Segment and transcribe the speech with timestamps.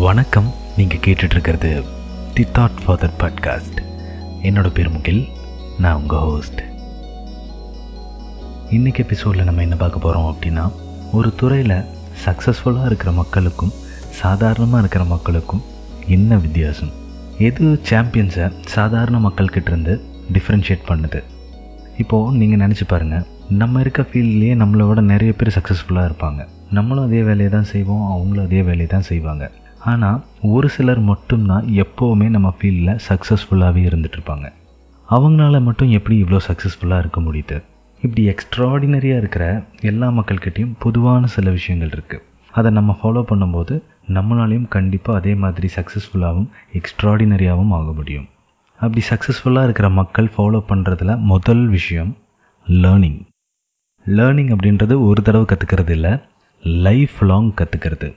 [0.00, 0.46] வணக்கம்.
[0.76, 1.84] நீங்கள் கேட்டுட்ருக்கிறது
[2.34, 3.80] தி தாட் ஃபாதர் பாட்காஸ்ட்
[4.42, 5.28] என்னோட பேர் முகில்.
[5.78, 6.60] நான் உங்கள் ஹோஸ்ட்
[8.70, 10.64] இன்றைக்கி எபிசோடில் நம்ம என்ன பார்க்க போகிறோம் அப்படின்னா
[11.12, 11.76] ஒரு துறையில்
[12.24, 13.74] சக்ஸஸ்ஃபுல்லாக இருக்கிற மக்களுக்கும்
[14.08, 15.62] சாதாரணமாக இருக்கிற மக்களுக்கும்
[16.06, 16.92] என்ன வித்தியாசம்?
[17.38, 20.00] எது சாம்பியன்ஸை சாதாரண மக்கள்கிட்டேருந்து
[20.32, 21.22] டிஃப்ரென்ஷியேட் பண்ணுது?
[21.98, 26.48] இப்போது நீங்கள் நினச்சி பாருங்கள் நம்ம இருக்க ஃபீல்ட்லேயே நம்மளை விட நிறைய பேர் சக்ஸஸ்ஃபுல்லாக இருப்பாங்க.
[26.70, 29.50] நம்மளும் அதே வேலையை தான் செய்வோம் அவங்களும் அதே வேலையை தான் செய்வாங்க.
[29.84, 34.46] ஆனால் ஒரு சிலர் மட்டும்தான் எப்போவுமே நம்ம ஃபீல்டில் சக்ஸஸ்ஃபுல்லாகவே இருந்துகிட்ருப்பாங்க
[35.08, 37.56] அவங்களால மட்டும் எப்படி இவ்வளோ சக்ஸஸ்ஃபுல்லாக இருக்க முடியுது?
[38.02, 43.74] இப்படி எக்ஸ்ட்ராடினரியாக இருக்கிற எல்லா மக்கள்கிட்டையும் பொதுவான சில விஷயங்கள் இருக்குது அதை நம்ம ஃபாலோ பண்ணும்போது
[44.08, 48.28] நம்மளாலையும் கண்டிப்பாக அதே மாதிரி சக்ஸஸ்ஃபுல்லாகவும் எக்ஸ்ட்ராடினரியாகவும் ஆக முடியும்.
[48.80, 52.16] அப்படி சக்ஸஸ்ஃபுல்லாக இருக்கிற மக்கள் ஃபாலோ பண்ணுறதுல முதல் விஷயம்
[52.68, 53.20] லேர்னிங்
[54.06, 56.12] லேர்னிங் அப்படின்றது ஒரு தடவை கற்றுக்கிறது இல்லை
[56.62, 58.08] லைஃப் லாங் கற்றுக்கிறது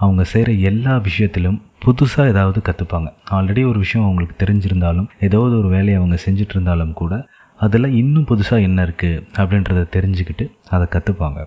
[0.00, 5.96] அவங்க செய்கிற எல்லா விஷயத்திலும் புதுசாக ஏதாவது கற்றுப்பாங்க ஆல்ரெடி ஒரு விஷயம் அவங்களுக்கு தெரிஞ்சிருந்தாலும் ஏதாவது ஒரு வேலையை
[6.00, 7.14] அவங்க செஞ்சுட்டு இருந்தாலும் கூட
[7.60, 11.40] அதில் இன்னும் புதுசாக என்ன இருக்குது அப்படின்றத தெரிஞ்சுக்கிட்டு அதை கற்றுப்பாங்க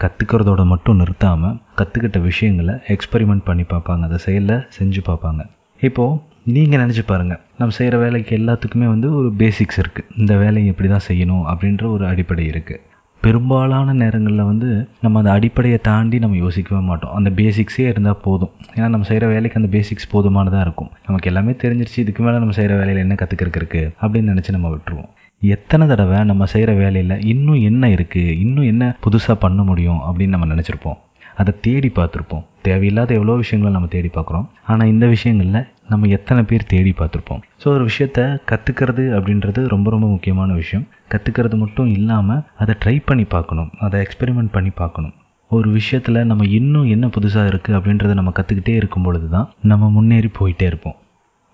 [0.00, 4.02] கற்றுக்கிறதோட மட்டும் நிறுத்தாமல் கற்றுக்கிட்ட விஷயங்களை எக்ஸ்பெரிமெண்ட் பண்ணி பார்ப்பாங்க.
[4.02, 5.42] அதை செயலில் செஞ்சு பார்ப்பாங்க.
[5.82, 6.20] இப்போது
[6.54, 11.06] நீங்கள் நினச்சி பாருங்கள் நம்ம செய்கிற வேலைக்கு எல்லாத்துக்குமே வந்து ஒரு பேசிக்ஸ் இருக்குது இந்த வேலையை எப்படி தான்
[11.08, 12.80] செய்யணும் அப்படின்ற ஒரு அடிப்படை இருக்குது
[13.20, 14.68] பெரும்பாலான நேரங்களில் வந்து
[15.00, 17.14] நம்ம அந்த அடிப்படையை தாண்டி நம்ம யோசிக்கவே மாட்டோம்.
[17.14, 18.52] அந்த பேசிக்ஸே இருந்தால் போதும்.
[18.74, 20.90] ஏன்னா நம்ம செய்கிற வேலைக்கு அந்த பேசிக்ஸ் போதுமானதாக இருக்கும்.
[21.06, 25.10] நமக்கு எல்லாமே தெரிஞ்சிருச்சு இதுக்கு மேலே நம்ம செய்கிற வேலையில் என்ன கற்றுக்கிறதுக்கு இருக்குது அப்படின்னு நினச்சி நம்ம விட்டுருவோம்.
[25.42, 30.00] எத்தனை தடவை நம்ம செய்கிற வேலையில் இன்னும் என்ன இருக்குது இன்னும் என்ன புதுசாக பண்ண முடியும்?
[30.06, 30.98] அப்படின்னு நம்ம நினச்சிருப்போம்.
[31.34, 32.44] அதை தேடி பார்த்துருப்போம்.
[32.62, 34.46] தேவையில்லாத எவ்வளோ விஷயங்களை நம்ம தேடி பார்க்குறோம்.
[34.66, 37.40] ஆனால் இந்த விஷயங்களில் நம்ம எத்தனை பேர் தேடி பார்த்துருப்போம்.
[37.62, 40.84] ஸோ ஒரு விஷயத்த கற்றுக்கிறது அப்படின்றது ரொம்ப ரொம்ப முக்கியமான விஷயம்.
[41.12, 43.70] கற்றுக்கிறது மட்டும் இல்லாமல் அதை ட்ரை பண்ணி பார்க்கணும்.
[43.86, 45.14] அதை எக்ஸ்பெரிமெண்ட் பண்ணி பார்க்கணும்.
[45.50, 50.30] ஒரு விஷயத்தில் நம்ம இன்னும் என்ன புதுசாக இருக்குது அப்படின்றத நம்ம கற்றுக்கிட்டே இருக்கும் பொழுது தான் நம்ம முன்னேறி
[50.38, 50.96] போயிட்டே இருப்போம்.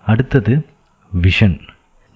[0.05, 0.53] அடுத்தது
[1.11, 1.57] விஷன்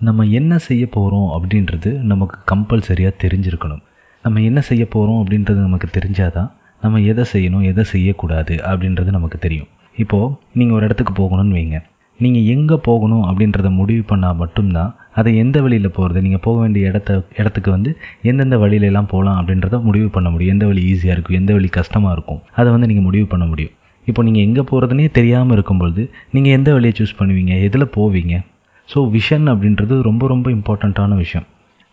[0.01, 3.81] நம்ம என்ன செய்ய போகிறோம் அப்படின்றது நமக்கு கம்பல்சரியாக தெரிஞ்சிருக்கணும்.
[4.25, 6.49] நம்ம என்ன செய்ய போகிறோம் அப்படின்றது நமக்கு தெரிஞ்சாதான்
[6.83, 9.69] நம்ம எதை செய்யணும் எதை செய்யக்கூடாது அப்படின்றது நமக்கு தெரியும்.
[9.95, 11.79] இப்போது நீங்கள் ஒரு இடத்துக்கு போகணும்னு வைங்க.
[12.23, 17.11] நீங்கள் எங்கே போகணும் அப்படின்றத முடிவு பண்ணால் மட்டும்தான் அதை எந்த வழியில் போகிறது நீங்கள் போக வேண்டிய இடத்த
[17.39, 17.91] இடத்துக்கு வந்து
[18.29, 20.53] எந்தெந்த வழியிலெல்லாம் போகலாம் அப்படின்றத முடிவு பண்ண முடியும்.
[20.55, 21.37] எந்த வழி ஈஸியாக இருக்கும்?
[21.41, 22.41] எந்த வழி கஷ்டமாக இருக்கும்?
[22.59, 23.73] அதை வந்து நீங்கள் முடிவு பண்ண முடியும்.
[24.07, 26.03] இப்போ நீங்கள் எங்கே போகிறதுனே தெரியாமல் இருக்கும்பொழுது
[26.35, 27.53] நீங்கள் எந்த வழியை சூஸ் பண்ணுவீங்க?
[27.67, 28.35] எதில் போவீங்க?
[28.89, 31.47] ஸோ விஷன் அப்படின்றது ரொம்ப ரொம்ப இம்பார்ட்டண்ட்டான விஷயம்.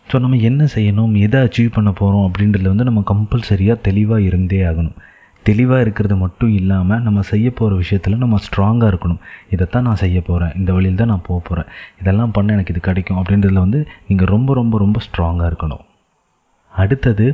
[0.07, 1.13] ஸோ நம்ம என்ன செய்யணும்?
[1.25, 4.97] எதை அச்சீவ் பண்ண போகிறோம் அப்படின்றதுல வந்து நம்ம கம்பல்சரியாக தெளிவாக இருந்தே ஆகணும்.
[5.47, 9.21] தெளிவாக இருக்கிறது மட்டும் இல்லாமல் நம்ம செய்ய போகிற விஷயத்தில் நம்ம ஸ்ட்ராங்காக இருக்கணும்.
[9.53, 11.69] இதைத்தான் நான் செய்ய போகிறேன் இந்த வழியில் தான் நான் போக போகிறேன்
[12.01, 15.83] இதெல்லாம் பண்ண எனக்கு இது கிடைக்கும் அப்படின்றதுல வந்து நீங்கள் ரொம்ப ரொம்ப ரொம்ப ஸ்ட்ராங்காக இருக்கணும்.
[16.73, 17.27] அடுத்தது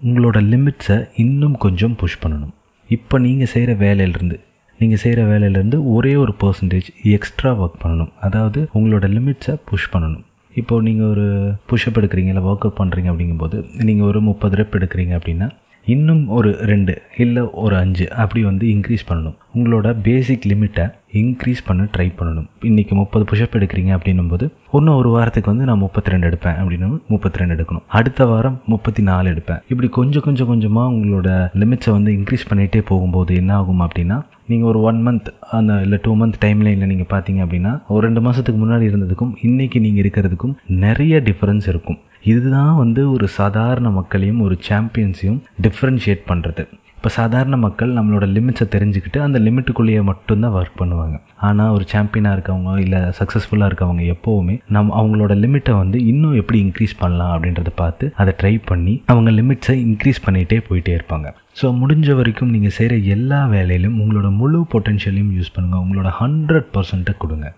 [0.00, 2.52] உங்களோட லிமிட்ஸை இன்னும் கொஞ்சம் புஷ் பண்ணணும்.
[2.96, 4.36] இப்போ நீங்கள் செய்கிற வேலையிலேருந்து
[4.80, 8.12] நீங்கள் செய்கிற வேலையிலேருந்து ஒரே ஒரு பர்சன்டேஜ் எக்ஸ்ட்ரா ஒர்க் பண்ணணும்.
[8.26, 10.24] அதாவது உங்களோட லிமிட்ஸை புஷ் பண்ணணும்.
[10.60, 11.24] இப்போது நீங்கள் ஒரு
[11.70, 13.56] புஷ்அப் எடுக்கிறீங்க இல்லை ஒர்க் அவுட் பண்ணுறீங்க அப்படிங்கும்போது
[13.88, 15.48] நீங்கள் ஒரு முப்பது ரெப் எடுக்கிறீங்க அப்படின்னா
[15.94, 16.94] இன்னும் ஒரு ரெண்டு
[17.24, 19.36] இல்லை ஒரு அஞ்சு அப்படி வந்து இன்க்ரீஸ் பண்ணணும்.
[19.56, 20.84] உங்களோட பேசிக் லிமிட்டை
[21.20, 22.48] இன்க்ரீஸ் பண்ண ட்ரை பண்ணணும்.
[22.68, 24.46] இன்றைக்கி முப்பது புஷ்அப் எடுக்கிறீங்க அப்படின்னும் போது
[24.78, 27.84] இன்னும் ஒரு வாரத்துக்கு வந்து நான் முப்பத்தி ரெண்டு எடுப்பேன் அப்படின்னு முப்பத்தி ரெண்டு எடுக்கணும்.
[27.98, 29.62] அடுத்த வாரம் முப்பத்தி நாலு எடுப்பேன்.
[29.72, 31.28] இப்படி கொஞ்சம் கொஞ்சம் கொஞ்சமாக உங்களோட
[31.62, 34.18] லிமிட்ஸை வந்து இன்க்ரீஸ் பண்ணிகிட்டே போகும்போது என்ன ஆகும் அப்படின்னா
[34.50, 38.20] நீங்கள் ஒரு ஒன் மந்த் அந்த இல்லை டூ மந்த் டைம் லைனில் நீங்கள் பார்த்தீங்க அப்படின்னா ஒரு ரெண்டு
[38.26, 41.98] மாதத்துக்கு முன்னாடி இருந்ததுக்கும் இன்றைக்கி நீங்கள் இருக்கிறதுக்கும் நிறைய டிஃப்ரென்ஸ் இருக்கும்.
[42.24, 46.64] இதுதான் வந்து ஒரு சாதாரண மக்களையும் ஒரு சாம்பியன்ஸையும் டிஃப்ரென்ஷியேட் பண்ணுறது
[46.98, 51.16] இப்போ சாதாரண மக்கள் நம்மளோட லிமிட்ஸை தெரிஞ்சுக்கிட்டு அந்த லிமிட்டுக்குள்ளேயே மட்டும்தான் ஒர்க் பண்ணுவாங்க.
[51.48, 56.94] ஆனால் ஒரு சாம்பியனாக இருக்கவங்க இல்லை சக்ஸஸ்ஃபுல்லாக இருக்கவங்க எப்போவுமே நம் அவங்களோட லிமிட்டை வந்து இன்னும் எப்படி இன்க்ரீஸ்
[57.02, 61.30] பண்ணலாம் அப்படின்றத பார்த்து அதை ட்ரை பண்ணி அவங்க லிமிட்ஸை இன்க்ரீஸ் பண்ணிகிட்டே போயிட்டே இருப்பாங்க.
[61.60, 67.16] ஸோ முடிஞ்ச வரைக்கும் நீங்கள் செய்கிற எல்லா வேலையிலும் உங்களோட முழு பொட்டென்ஷியலையும் யூஸ் பண்ணுங்கள் உங்களோட ஹண்ட்ரட் பர்சன்ட்டை
[67.24, 67.48] கொடுங்க.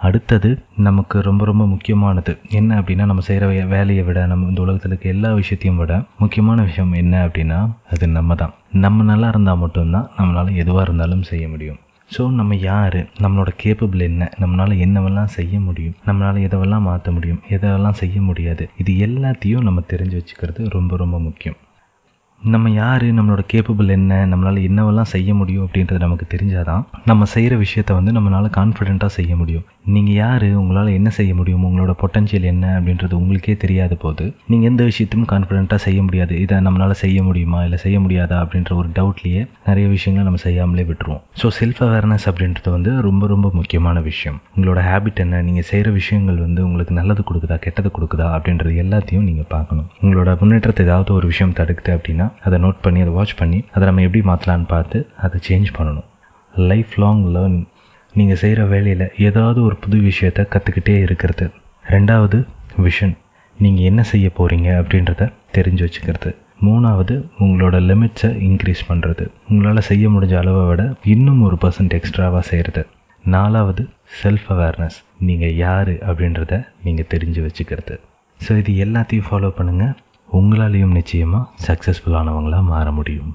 [0.00, 2.32] அடுத்தது நமக்கு ரொம்ப ரொம்ப முக்கியமானது.
[2.50, 6.92] என்ன அப்படின்னா நம்ம செய்கிற வேலையை விட நம்ம இந்த உலகத்தில் இருக்க எல்லா விஷயத்தையும் விட முக்கியமான விஷயம்
[6.92, 7.58] என்ன அப்படின்னா
[7.90, 11.78] அது நம்ம தான் நம்ம நல்லா இருந்தால் மட்டும்தான் நம்மளால் எதுவாக இருந்தாலும் செய்ய முடியும்.
[12.16, 13.06] ஸோ நம்ம யார்?
[13.20, 14.32] நம்மளோட கேப்பபிள் என்ன?
[14.40, 15.94] நம்மளால் என்னவெல்லாம் செய்ய முடியும்?
[16.06, 17.42] நம்மளால் எதவெல்லாம் மாற்ற முடியும்?
[17.48, 18.68] எதெல்லாம் செய்ய முடியாது?
[18.78, 21.58] இது எல்லாத்தையும் நம்ம தெரிஞ்சு வச்சுக்கிறது ரொம்ப ரொம்ப முக்கியம்.
[22.42, 27.54] நம்ம யார் நம்மளோட கேப்பபிள் என்ன நம்மளால் என்னவெல்லாம் செய்ய முடியும் அப்படின்றது நமக்கு தெரிஞ்சால் தான் நம்ம செய்கிற
[27.62, 29.64] விஷயத்த வந்து நம்மளால் கான்ஃபிடெண்ட்டாக செய்ய முடியும்.
[29.94, 34.84] நீங்கள் யார் உங்களால் என்ன செய்ய முடியும் உங்களோட பொட்டன்ஷியல் என்ன அப்படின்றது உங்களுக்கே தெரியாத போது நீங்கள் எந்த
[34.90, 36.34] விஷயத்தையும் கான்ஃபிடெண்ட்டாக செய்ய முடியாது.
[36.44, 41.22] இதை நம்மளால் செய்ய முடியுமா இல்லை செய்ய முடியாதா அப்படின்ற ஒரு டவுட்லேயே நிறைய விஷயங்களை நம்ம செய்யாமலே விட்டுருவோம்.
[41.42, 44.40] ஸோ செல்ஃப் அவேர்னஸ் அப்படின்றது வந்து ரொம்ப ரொம்ப முக்கியமான விஷயம்.
[44.56, 49.50] உங்களோட ஹேபிட் என்ன நீங்கள் செய்கிற விஷயங்கள் வந்து உங்களுக்கு நல்லது கொடுக்குதா கெட்டது கொடுக்குதா அப்படின்றது எல்லாத்தையும் நீங்கள்
[49.54, 49.88] பார்க்கணும்.
[50.04, 54.04] உங்களோட முன்னேற்றத்தை ஏதாவது ஒரு விஷயம் தடுக்குது அப்படின்னா அதை நோட் பண்ணி அதை வாட்ச் பண்ணி அதை நம்ம
[54.06, 56.08] எப்படி மாற்றலான்னு பார்த்து அதை சேஞ்ச் பண்ணணும்.
[56.54, 57.58] லைஃப் லாங் லேர்ன்
[58.14, 61.46] நீங்கள் செய்கிற வேலையில் ஏதாவது ஒரு புது விஷயத்தை கற்றுக்கிட்டே இருக்கிறது.
[61.94, 62.38] ரெண்டாவது
[62.86, 63.16] விஷன்
[63.56, 66.30] நீங்கள் என்ன செய்ய போகிறீங்க அப்படின்றத தெரிஞ்சு வச்சுக்கிறது.
[66.66, 70.82] மூணாவது உங்களோட லிமிட்ஸை இன்க்ரீஸ் பண்ணுறது உங்களால் செய்ய முடிஞ்ச அளவை விட
[71.14, 72.82] இன்னும் ஒரு பர்சன்ட் எக்ஸ்ட்ராவாக செய்கிறது
[73.24, 73.82] நாலாவது
[74.20, 74.98] செல்ஃப் அவேர்னஸ்
[75.28, 76.54] நீங்கள் யார் அப்படின்றத
[76.84, 77.94] நீங்கள் தெரிஞ்சு வச்சுக்கிறது.
[78.40, 79.94] ஸோ இது எல்லாத்தையும் ஃபாலோ பண்ணுங்கள்
[80.38, 83.30] உங்களாலேயும் நிச்சயமாக சக்ஸஸ்ஃபுல்லானவங்களாக மாற முடியும்.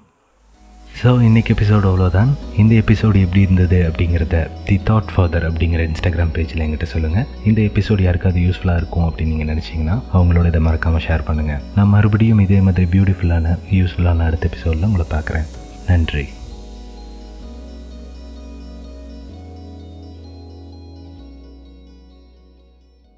[1.02, 6.64] ஸோ இன்றைக்கி எபிசோடு அவ்வளோதான் இந்த எபிசோடு எப்படி இருந்தது அப்படிங்கிறத தி தாட் ஃபாதர் அப்படிங்கிற இன்ஸ்டாகிராம் பேஜில்
[6.66, 11.62] எங்கிட்ட சொல்லுங்கள் இந்த எபிசோடு யாருக்காவது யூஸ்ஃபுல்லாக இருக்கும் அப்படின்னு நீங்கள் நினச்சிங்கன்னா அவங்களோட இதை மறக்காமல் ஷேர் பண்ணுங்கள்
[11.76, 15.48] நான் மறுபடியும் இதே மாதிரி பியூட்டிஃபுல்லான யூஸ்ஃபுல்லான அடுத்த எபிசோடில் உங்களை பார்க்குறேன்.
[15.88, 16.26] நன்றி.